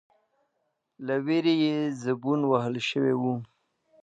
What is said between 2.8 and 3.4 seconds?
شوی و،